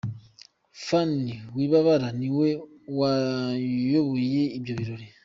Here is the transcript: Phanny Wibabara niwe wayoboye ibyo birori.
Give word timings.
Phanny 0.85 1.31
Wibabara 1.55 2.07
niwe 2.19 2.49
wayoboye 2.97 4.43
ibyo 4.57 4.73
birori. 4.79 5.07